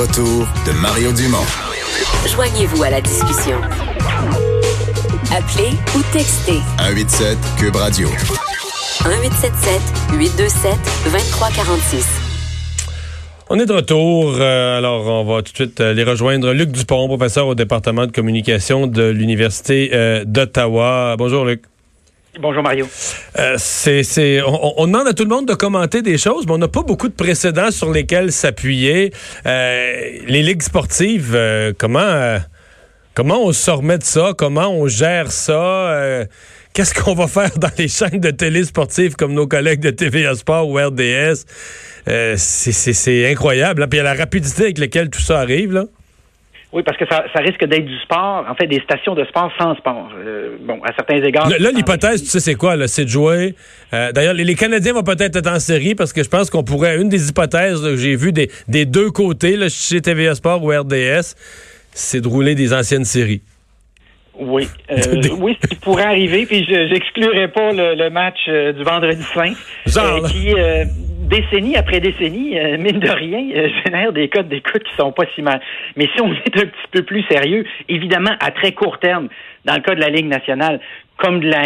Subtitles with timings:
[0.00, 1.44] retour de Mario Dumont.
[2.26, 3.60] Joignez-vous à la discussion.
[5.30, 8.08] Appelez ou textez 187 Cube Radio.
[8.08, 9.80] 1877
[10.18, 10.72] 827
[11.04, 12.06] 2346.
[13.50, 14.36] On est de retour.
[14.40, 16.54] Euh, alors, on va tout de suite euh, les rejoindre.
[16.54, 21.16] Luc Dupont, professeur au département de communication de l'Université euh, d'Ottawa.
[21.18, 21.64] Bonjour, Luc.
[22.38, 22.86] Bonjour Mario.
[23.56, 26.82] c'est, on, demande à tout le monde de commenter des choses, mais on n'a pas
[26.82, 29.12] beaucoup de précédents sur lesquels s'appuyer.
[29.44, 31.36] les ligues sportives,
[31.78, 32.38] comment,
[33.14, 34.32] comment on se remet de ça?
[34.36, 36.26] Comment on gère ça?
[36.72, 40.36] Qu'est-ce qu'on va faire dans les chaînes de télé sportives comme nos collègues de TVA
[40.36, 41.44] Sport ou RDS?
[42.08, 43.86] Euh, c'est incroyable.
[43.88, 45.72] Puis il y a la rapidité avec laquelle tout ça arrive.
[45.72, 45.84] Là.
[46.72, 49.74] Oui, parce que ça, risque d'être du sport, en fait, des stations de sport sans
[49.74, 50.08] sport.
[50.16, 51.50] Euh, bon, à certains égards.
[51.50, 52.76] Là, l'hypothèse, tu sais, c'est quoi?
[52.86, 53.56] C'est de jouer?
[53.92, 57.00] Euh, d'ailleurs, les, Canadiens vont peut-être être en série parce que je pense qu'on pourrait.
[57.00, 60.68] Une des hypothèses que j'ai vues des, des, deux côtés, là, chez TVA Sport ou
[60.68, 61.34] RDS,
[61.90, 63.42] c'est de rouler des anciennes séries.
[64.38, 64.96] Oui, euh,
[65.38, 69.54] oui, ce qui pourrait arriver, puis je n'exclurais pas le, match du vendredi saint,
[70.28, 70.54] qui
[71.30, 75.60] décennie après décennie, mine de rien, génère des codes d'écoute qui sont pas si mal.
[75.96, 79.28] Mais si on est un petit peu plus sérieux, évidemment, à très court terme,
[79.64, 80.80] dans le cas de la Ligue nationale,
[81.16, 81.62] comme de la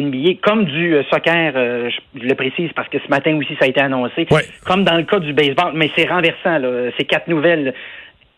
[0.00, 3.80] NBA, comme du soccer, je le précise parce que ce matin aussi ça a été
[3.80, 4.26] annoncé,
[4.66, 7.74] comme dans le cas du baseball, mais c'est renversant, là, ces quatre nouvelles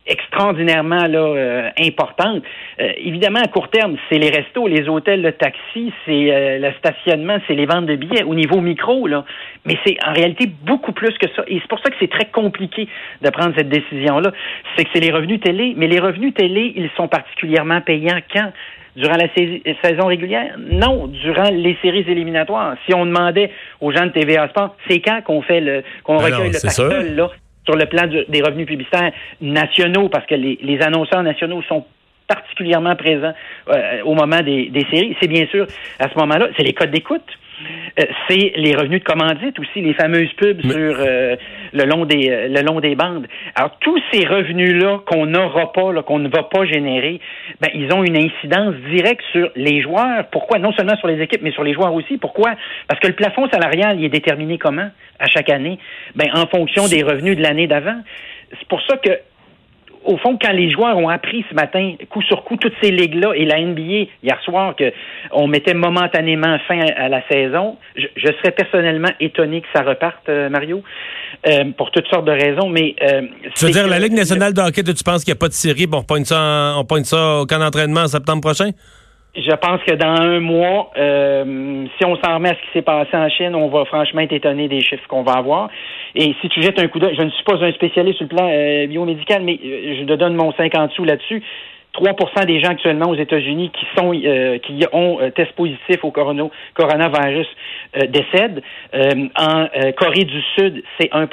[0.06, 2.42] extraordinairement là euh, importante.
[2.81, 6.72] Euh, évidemment, à court terme, c'est les restos, les hôtels, le taxi, c'est euh, le
[6.78, 9.25] stationnement, c'est les ventes de billets au niveau micro, là.
[9.64, 11.45] Mais c'est en réalité beaucoup plus que ça.
[11.47, 12.89] Et c'est pour ça que c'est très compliqué
[13.20, 14.33] de prendre cette décision-là.
[14.77, 15.75] C'est que c'est les revenus télé.
[15.77, 18.53] Mais les revenus télé, ils sont particulièrement payants quand?
[18.95, 19.28] Durant la
[19.83, 20.56] saison régulière?
[20.58, 22.75] Non, durant les séries éliminatoires.
[22.84, 26.25] Si on demandait aux gens de TVA Sport, c'est quand qu'on fait le qu'on ben
[26.25, 27.30] recueille le pactole, là?
[27.65, 31.85] Sur le plan des revenus publicitaires nationaux, parce que les, annonceurs nationaux sont
[32.27, 33.35] particulièrement présents
[33.69, 35.67] euh, au moment des, des séries, c'est bien sûr
[35.98, 37.23] à ce moment-là, c'est les codes d'écoute.
[38.00, 41.36] Euh, c'est les revenus de commandite aussi, les fameuses pubs sur euh,
[41.73, 43.27] le long des euh, le long des bandes.
[43.55, 47.20] Alors tous ces revenus-là qu'on n'aura pas, qu'on ne va pas générer,
[47.61, 50.27] ben ils ont une incidence directe sur les joueurs.
[50.30, 50.58] Pourquoi?
[50.58, 52.17] Non seulement sur les équipes, mais sur les joueurs aussi.
[52.17, 52.55] Pourquoi?
[52.89, 55.79] Parce que le plafond salarial, il est déterminé comment à chaque année?
[56.14, 58.00] Ben en fonction des revenus de l'année d'avant.
[58.58, 59.11] C'est pour ça que
[60.05, 63.33] au fond, quand les joueurs ont appris ce matin, coup sur coup, toutes ces ligues-là
[63.35, 69.11] et la NBA hier soir qu'on mettait momentanément fin à, la saison, je, serais personnellement
[69.20, 70.83] étonné que ça reparte, euh, Mario,
[71.46, 72.68] euh, pour toutes sortes de raisons.
[72.68, 73.23] Mais euh,
[73.55, 75.52] tu veux dire la Ligue nationale de hockey, tu penses qu'il n'y a pas de
[75.52, 78.70] série, bon, on pointe ça, on pointe ça au camp d'entraînement en septembre prochain?
[79.35, 82.83] Je pense que dans un mois, euh, si on s'en remet à ce qui s'est
[82.83, 85.70] passé en Chine, on va franchement être étonné des chiffres qu'on va avoir.
[86.15, 88.37] Et si tu jettes un coup d'œil, je ne suis pas un spécialiste sur le
[88.37, 91.42] plan euh, biomédical, mais euh, je te donne mon 50 sous là-dessus.
[91.95, 96.11] 3% des gens actuellement aux États-Unis qui sont euh, qui ont euh, test positif au
[96.11, 97.47] coronavirus
[97.97, 98.63] euh, décèdent.
[99.36, 99.67] en
[99.98, 101.29] Corée du Sud, c'est 1%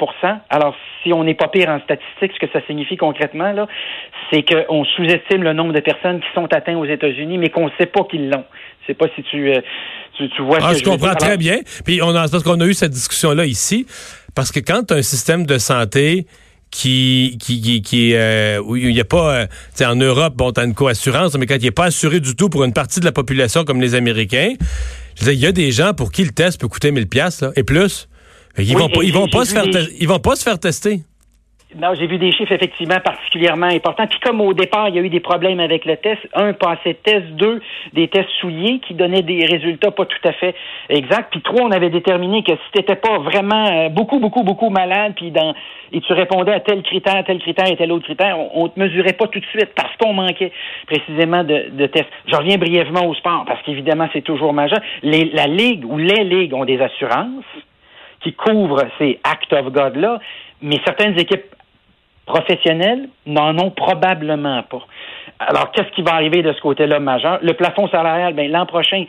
[0.50, 3.66] Alors, si on n'est pas pire en statistiques, ce que ça signifie concrètement, là,
[4.30, 7.72] c'est qu'on sous-estime le nombre de personnes qui sont atteintes aux États-Unis, mais qu'on ne
[7.78, 8.44] sait pas qu'ils l'ont.
[8.82, 9.52] Je sais pas si tu,
[10.16, 11.58] tu, vois ah, ce que je, comprends très bien.
[11.86, 13.86] Puis on a, parce qu'on a eu cette discussion-là ici,
[14.34, 16.26] parce que quand tu as un système de santé
[16.70, 19.46] qui qui qui, euh, où il n'y a pas euh,
[19.84, 22.64] en Europe bon t'as une coassurance mais quand il n'est pas assuré du tout pour
[22.64, 24.54] une partie de la population comme les Américains
[25.20, 27.62] je il y a des gens pour qui le test peut coûter 1000 pièces et
[27.62, 28.08] plus.
[28.58, 29.64] Ils vont pas, ils vont pas se faire
[30.00, 31.02] ils vont pas se faire tester
[31.76, 34.06] non, j'ai vu des chiffres effectivement particulièrement importants.
[34.06, 36.94] Puis comme au départ, il y a eu des problèmes avec le test, un, passé
[36.94, 37.60] test, deux,
[37.92, 40.54] des tests souillés qui donnaient des résultats pas tout à fait
[40.88, 41.28] exacts.
[41.30, 45.12] Puis trois, on avait déterminé que si t'étais pas vraiment euh, beaucoup, beaucoup, beaucoup malade,
[45.14, 45.54] puis dans
[45.92, 48.78] et tu répondais à tel critère, tel critère et tel autre critère, on, ne te
[48.78, 50.52] mesurait pas tout de suite parce qu'on manquait
[50.86, 52.08] précisément de, de tests.
[52.26, 54.78] Je reviens brièvement au sport parce qu'évidemment, c'est toujours majeur.
[55.02, 57.44] Les, la Ligue ou les ligues ont des assurances
[58.22, 60.20] qui couvrent ces Act of God-là,
[60.62, 61.54] mais certaines équipes
[62.30, 64.86] professionnels n'en ont probablement pas.
[65.38, 67.38] Alors, qu'est-ce qui va arriver de ce côté-là majeur?
[67.42, 69.04] Le plafond salarial, ben, l'an prochain,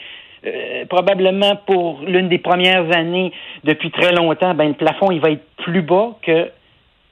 [0.46, 3.32] euh, probablement pour l'une des premières années
[3.64, 6.50] depuis très longtemps, ben, le plafond, il va être plus bas que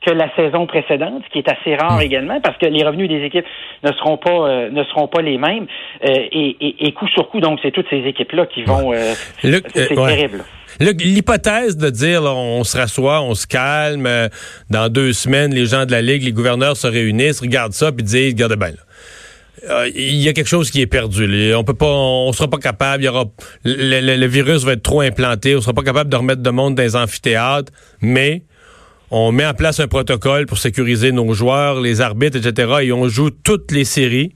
[0.01, 2.03] que la saison précédente, ce qui est assez rare hmm.
[2.03, 3.44] également, parce que les revenus des équipes
[3.83, 5.67] ne seront pas euh, ne seront pas les mêmes.
[6.05, 8.94] Euh, et, et, coup sur coup, donc c'est toutes ces équipes-là qui vont.
[9.41, 10.45] c'est terrible.
[10.80, 14.30] L'hypothèse de dire on se rassoit, on se calme, euh,
[14.69, 18.04] dans deux semaines, les gens de la Ligue, les gouverneurs se réunissent, regardent ça, puis
[18.04, 18.74] disent, regardez bien,
[19.68, 21.54] euh, il y a quelque chose qui est perdu.
[21.54, 23.04] On peut pas, on sera pas capable.
[23.04, 23.10] Y
[23.66, 25.56] le, virus va être trop implanté.
[25.56, 27.72] On sera pas capable de remettre de monde dans les amphithéâtres.
[28.01, 28.44] Mais
[29.12, 32.74] on met en place un protocole pour sécuriser nos joueurs, les arbitres, etc.
[32.83, 34.36] Et on joue toutes les séries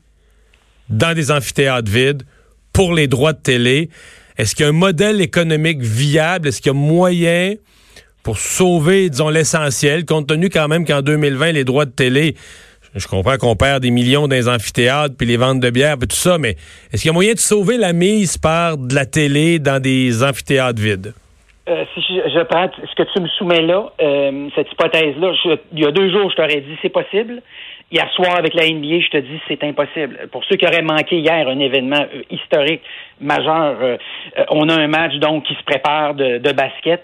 [0.90, 2.24] dans des amphithéâtres vides
[2.74, 3.90] pour les droits de télé.
[4.38, 6.48] Est-ce qu'il y a un modèle économique viable?
[6.48, 7.56] Est-ce qu'il y a moyen
[8.24, 12.36] pour sauver, disons, l'essentiel, compte tenu quand même qu'en 2020, les droits de télé,
[12.96, 16.08] je comprends qu'on perd des millions dans les amphithéâtres, puis les ventes de bière, puis
[16.08, 16.56] tout ça, mais
[16.92, 20.24] est-ce qu'il y a moyen de sauver la mise par de la télé dans des
[20.24, 21.14] amphithéâtres vides?
[21.70, 25.32] Euh, si je, prends ce que tu me soumets là, euh, cette hypothèse-là,
[25.72, 27.42] il y a deux jours, je t'aurais dit c'est possible.
[27.92, 30.28] Hier soir, avec la NBA, je te dis c'est impossible.
[30.32, 32.82] Pour ceux qui auraient manqué hier un événement euh, historique
[33.22, 33.98] majeur, euh,
[34.38, 37.04] euh, on a un match donc qui se prépare de, basket.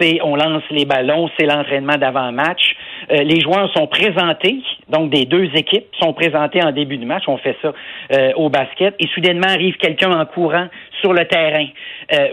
[0.00, 2.74] c'est on lance les ballons, c'est l'entraînement d'avant-match.
[3.10, 4.58] Les joueurs sont présentés,
[4.88, 7.24] donc des deux équipes sont présentés en début de match.
[7.26, 7.72] On fait ça
[8.36, 10.66] au basket et soudainement arrive quelqu'un en courant
[11.00, 11.66] sur le terrain,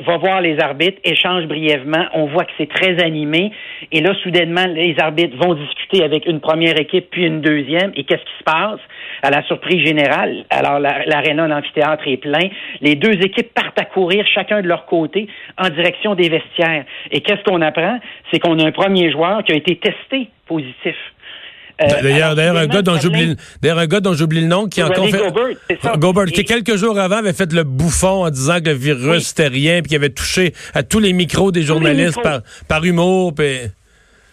[0.06, 2.06] va voir les arbitres, échange brièvement.
[2.13, 3.51] On voit que c'est très animé
[3.92, 7.92] et là soudainement les arbitres vont discuter avec une première équipe puis une deuxième.
[7.95, 8.80] Et qu'est-ce qui se passe?
[9.21, 12.48] À la surprise générale, alors l'aréna, l'amphithéâtre est plein.
[12.80, 15.27] Les deux équipes partent à courir chacun de leur côté
[15.57, 16.86] en direction des vestiaires.
[17.12, 18.00] Et qu'est-ce qu'on apprend?
[18.31, 20.96] C'est qu'on a un premier joueur qui a été testé positif.
[21.81, 25.07] Euh, d'ailleurs, un gars dont j'oublie, d'ailleurs, un gars dont j'oublie le nom qui encore
[25.07, 29.28] fait, Gobert, qui quelques jours avant avait fait le bouffon en disant que le virus
[29.28, 33.34] c'était rien puis qu'il avait touché à tous les micros des journalistes par, par humour.
[33.34, 33.60] Puis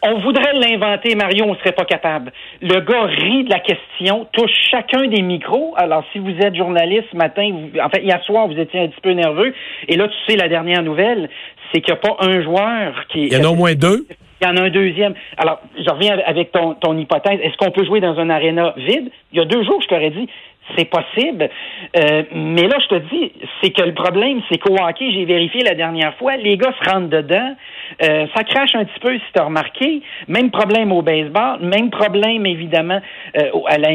[0.02, 2.32] on voudrait l'inventer, Mario, on ne serait pas capable.
[2.62, 5.74] Le gars rit de la question, touche chacun des micros.
[5.76, 7.48] Alors, si vous êtes journaliste ce matin,
[7.82, 9.54] en fait, hier soir, vous étiez un petit peu nerveux,
[9.88, 11.28] et là, tu sais, la dernière nouvelle,
[11.72, 13.26] c'est qu'il n'y a pas un joueur qui...
[13.26, 14.06] Il y en a au moins deux?
[14.40, 15.14] Il y en a un deuxième.
[15.38, 17.40] Alors, je reviens avec ton, ton hypothèse.
[17.42, 19.10] Est-ce qu'on peut jouer dans un aréna vide?
[19.32, 20.28] Il y a deux jours, je t'aurais dit,
[20.76, 21.48] c'est possible.
[21.96, 23.32] Euh, mais là, je te dis,
[23.62, 26.90] c'est que le problème, c'est qu'au hockey, j'ai vérifié la dernière fois, les gars se
[26.90, 27.54] rentrent dedans.
[28.02, 30.02] Euh, ça crache un petit peu, si tu as remarqué.
[30.28, 33.00] Même problème au baseball, même problème, évidemment,
[33.36, 33.90] euh, à la,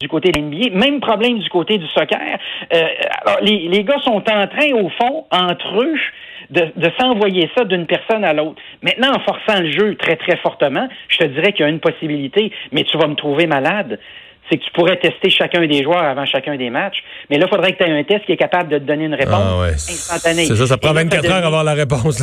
[0.00, 2.38] du côté de l'NBA, même problème du côté du soccer.
[2.70, 5.96] alors, les, les gars sont en train, au fond, entre eux,
[6.50, 8.60] de, de s'envoyer ça d'une personne à l'autre.
[8.82, 11.80] Maintenant, en forçant le jeu très, très fortement, je te dirais qu'il y a une
[11.80, 13.98] possibilité, mais tu vas me trouver malade
[14.52, 17.02] c'est que tu pourrais tester chacun des joueurs avant chacun des matchs.
[17.30, 19.06] Mais là, il faudrait que tu aies un test qui est capable de te donner
[19.06, 20.44] une réponse ah instantanée.
[20.44, 22.22] C'est ça, ça prend 24 heures avant la réponse.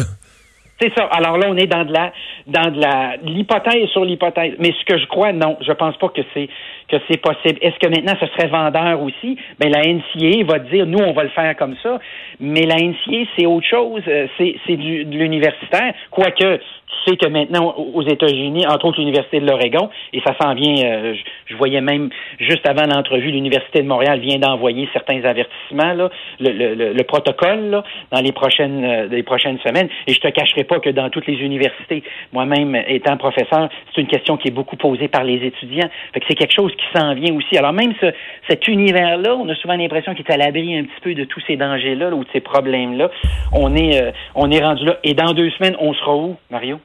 [0.81, 1.05] C'est ça.
[1.11, 2.13] Alors là, on est dans de la
[2.47, 4.53] dans de la l'hypothèse sur l'hypothèse.
[4.59, 6.47] Mais ce que je crois, non, je pense pas que c'est
[6.87, 7.59] que c'est possible.
[7.61, 9.37] Est-ce que maintenant ce serait vendeur aussi?
[9.59, 11.99] Ben la NCA va dire nous on va le faire comme ça.
[12.39, 14.03] Mais la NCA, c'est autre chose.
[14.07, 15.93] Euh, c'est c'est du de l'universitaire.
[16.11, 20.53] Quoique tu sais que maintenant, aux États-Unis, entre autres l'Université de l'Oregon, et ça s'en
[20.53, 21.13] vient, euh,
[21.45, 22.09] je, voyais même
[22.39, 26.09] juste avant l'entrevue, l'Université de Montréal vient d'envoyer certains avertissements, là,
[26.39, 29.89] le, le, le, protocole là, dans les prochaines, euh, les prochaines semaines.
[30.07, 32.03] Et je te cacherai pas que dans toutes les universités,
[32.33, 35.89] moi-même étant professeur, c'est une question qui est beaucoup posée par les étudiants.
[36.13, 37.57] Fait que c'est quelque chose qui s'en vient aussi.
[37.57, 38.07] Alors même ce,
[38.49, 41.41] cet univers-là, on a souvent l'impression qu'il est à l'abri un petit peu de tous
[41.47, 43.11] ces dangers-là ou de ces problèmes-là.
[43.53, 44.97] On est, euh, on est rendu là.
[45.03, 46.78] Et dans deux semaines, on sera où, Mario?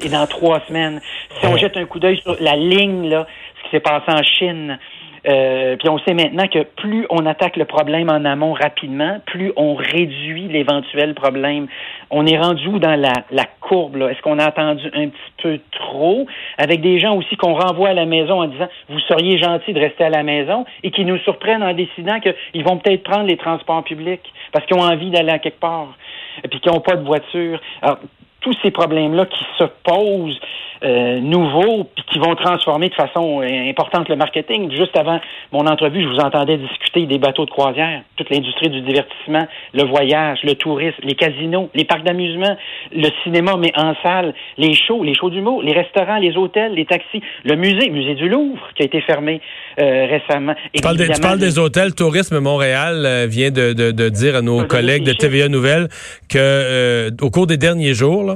[0.00, 1.00] Et dans trois semaines.
[1.40, 3.26] Si on jette un coup d'œil sur la ligne, là,
[3.56, 4.78] ce qui s'est passé en Chine,
[5.26, 9.52] euh, puis on sait maintenant que plus on attaque le problème en amont rapidement, plus
[9.56, 11.66] on réduit l'éventuel problème.
[12.10, 13.96] On est rendu où dans la, la courbe?
[14.02, 16.26] Est-ce qu'on a attendu un petit peu trop?
[16.58, 19.80] Avec des gens aussi qu'on renvoie à la maison en disant vous seriez gentil de
[19.80, 23.38] rester à la maison et qui nous surprennent en décidant qu'ils vont peut-être prendre les
[23.38, 25.96] transports publics parce qu'ils ont envie d'aller à quelque part
[26.42, 27.60] et puis qu'ils n'ont pas de voiture.
[27.80, 27.98] Alors,
[28.44, 30.38] tous ces problèmes-là qui se posent
[30.84, 34.70] euh, nouveaux puis qui vont transformer de façon euh, importante le marketing.
[34.70, 35.18] Juste avant
[35.50, 39.84] mon entrevue, je vous entendais discuter des bateaux de croisière, toute l'industrie du divertissement, le
[39.84, 42.54] voyage, le tourisme, les casinos, les parcs d'amusement,
[42.92, 46.84] le cinéma, mais en salle, les shows, les shows d'humour, les restaurants, les hôtels, les
[46.84, 49.40] taxis, le musée, le musée du Louvre qui a été fermé
[49.80, 50.54] euh, récemment.
[50.74, 51.94] Tu parles, des, tu parles des hôtels.
[51.94, 55.88] Tourisme Montréal vient de, de, de, dire à nos collègues de TVA Nouvelles
[56.28, 58.33] que au cours des derniers jours, là,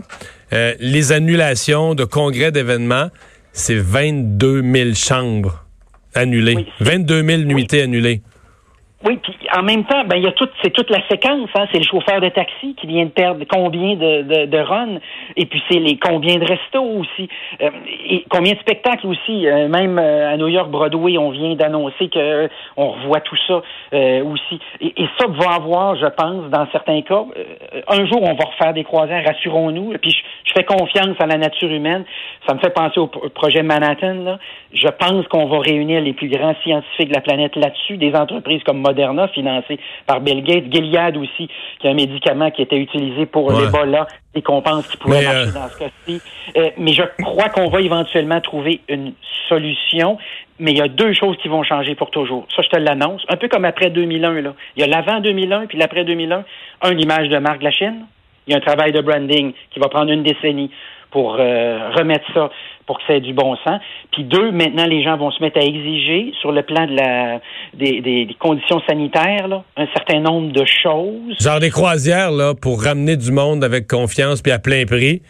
[0.52, 3.10] euh, les annulations de congrès d'événements,
[3.52, 5.64] c'est 22 000 chambres
[6.14, 6.66] annulées.
[6.80, 8.22] 22 000 nuitées annulées.
[9.06, 11.48] Oui, puis en même temps, ben il y a toute c'est toute la séquence.
[11.54, 11.66] Hein?
[11.70, 14.98] C'est le chauffeur de taxi qui vient de perdre combien de, de, de runs,
[15.36, 17.28] et puis c'est les combien de restos aussi,
[17.62, 17.70] euh,
[18.10, 19.46] et combien de spectacles aussi.
[19.46, 23.62] Euh, même euh, à New York Broadway, on vient d'annoncer que on revoit tout ça
[23.92, 24.58] aussi.
[24.80, 27.24] Et, et, ça va avoir, je pense, dans certains cas,
[27.86, 29.96] un jour on va refaire des croisières, rassurons-nous.
[29.98, 32.04] Puis je, je, fais confiance à la nature humaine.
[32.48, 34.14] Ça me fait penser au projet Manhattan.
[34.24, 34.38] Là.
[34.72, 38.62] Je pense qu'on va réunir les plus grands scientifiques de la planète là-dessus, des entreprises
[38.64, 43.26] comme Moderna, financé par Bill Gates, Gilead aussi, qui est un médicament qui était utilisé
[43.26, 46.20] pour l'Ebola et qu'on pense qu'il pourrait marcher euh, dans ce cas-ci.
[46.56, 49.12] Euh, mais je crois qu'on va éventuellement trouver une
[49.48, 50.18] solution.
[50.60, 52.46] Mais il y a deux choses qui vont changer pour toujours.
[52.54, 53.22] Ça, je te l'annonce.
[53.28, 54.40] Un peu comme après 2001.
[54.40, 54.54] Là.
[54.76, 56.44] Il y a l'avant 2001 puis l'après 2001.
[56.82, 58.06] Un, l'image de marque de la Chine.
[58.46, 60.70] Il y a un travail de branding qui va prendre une décennie
[61.10, 62.50] pour euh, remettre ça
[62.86, 63.80] pour que ça ait du bon sens.
[64.12, 67.40] Puis deux, maintenant, les gens vont se mettre à exiger sur le plan de la
[67.74, 71.36] des, des, conditions sanitaires là, un certain nombre de choses.
[71.38, 75.20] Genre des croisières là pour ramener du monde avec confiance puis à plein prix.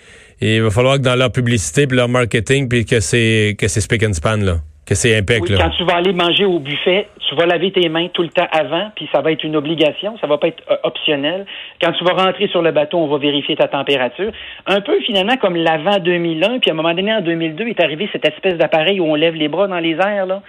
[0.41, 3.67] Et il va falloir que dans leur publicité puis leur marketing puis que c'est que
[3.67, 5.61] c'est speak and span là que c'est impeccable.
[5.61, 8.49] quand tu vas aller manger au buffet, tu vas laver tes mains tout le temps
[8.51, 11.45] avant, puis ça va être une obligation, ça va pas être euh, optionnel.
[11.83, 14.33] Quand tu vas rentrer sur le bateau, on va vérifier ta température.
[14.67, 18.09] Un peu finalement comme l'avant 2001, puis à un moment donné en 2002 est arrivé
[18.13, 20.41] cette espèce d'appareil où on lève les bras dans les airs là,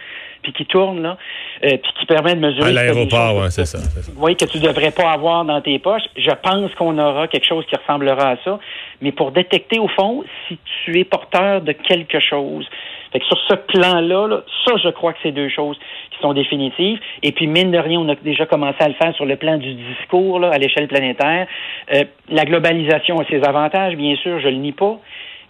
[0.41, 1.17] puis qui tourne là,
[1.63, 2.69] euh, puis qui permet de mesurer.
[2.69, 3.79] À l'aéroport, ouais, c'est ça.
[4.17, 6.03] Oui, que tu devrais pas avoir dans tes poches.
[6.17, 8.59] Je pense qu'on aura quelque chose qui ressemblera à ça,
[9.01, 12.65] mais pour détecter au fond si tu es porteur de quelque chose
[13.11, 15.77] fait que sur ce plan-là, ça, je crois que c'est deux choses
[16.11, 16.99] qui sont définitives.
[17.23, 19.57] Et puis, mine de rien, on a déjà commencé à le faire sur le plan
[19.57, 21.47] du discours là, à l'échelle planétaire.
[21.93, 24.99] Euh, la globalisation a ses avantages, bien sûr, je le nie pas.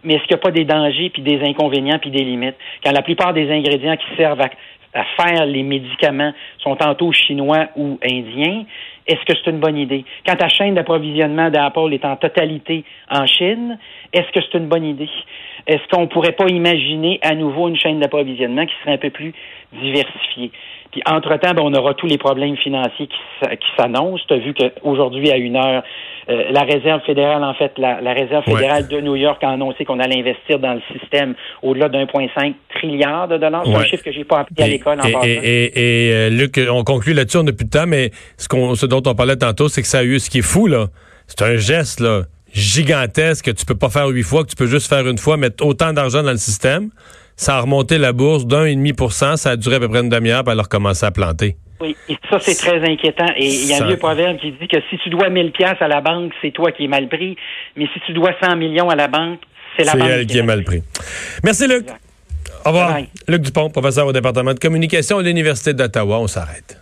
[0.03, 2.55] Mais est-ce qu'il n'y a pas des dangers, puis des inconvénients, puis des limites?
[2.81, 4.47] Quand la plupart des ingrédients qui servent à,
[4.93, 6.33] à faire les médicaments.
[6.59, 8.65] Sont tantôt chinois ou indiens,
[9.09, 10.05] est-ce que c'est une bonne idée?
[10.25, 13.77] Quand ta chaîne d'approvisionnement d'Apple est en totalité en Chine,
[14.13, 15.09] est-ce que c'est une bonne idée?
[15.67, 19.09] Est-ce qu'on ne pourrait pas imaginer à nouveau une chaîne d'approvisionnement qui serait un peu
[19.09, 19.33] plus
[19.73, 20.51] diversifiée?
[20.91, 24.23] Puis entre-temps, ben, on aura tous les problèmes financiers qui, s'annoncent.
[24.27, 25.83] Tu as vu qu'aujourd'hui, à une heure,
[26.29, 29.99] euh, la réserve fédérale, en fait, la, réserve fédérale de New York a annoncé qu'on
[29.99, 33.63] allait investir dans le système au-delà d'1,5 trilliard de dollars.
[33.65, 36.29] C'est un chiffre que j'ai pas appris à l'école en et, et, et, et, euh,
[36.29, 39.15] Luc, on conclut là-dessus, on n'a plus de temps, mais ce, qu'on, ce dont on
[39.15, 40.87] parlait tantôt, c'est que ça a eu ce qui est fou, là.
[41.27, 44.67] C'est un geste, là gigantesque que tu peux pas faire huit fois, que tu peux
[44.67, 46.89] juste faire une fois, mettre autant d'argent dans le système.
[47.35, 49.37] Ça a remonté la bourse d'un et demi pour cent.
[49.37, 51.55] Ça a duré à peu près une demi-heure, puis elle a recommencé à planter.
[51.79, 53.31] Oui, et ça, c'est très inquiétant.
[53.37, 55.77] Et il y a un vieux proverbe qui dit que si tu dois 1000 pièces
[55.79, 57.37] à la banque, c'est toi qui es mal pris.
[57.77, 59.39] Mais si tu dois 100 millions à la banque,
[59.77, 60.83] c'est la banque elle qui, est mal pris.
[61.45, 61.85] Merci, Luc.
[62.65, 62.97] Au revoir.
[63.29, 66.19] Luc Dupont, professeur au département de communication à l'Université d'Ottawa.
[66.19, 66.77] On s'arrête.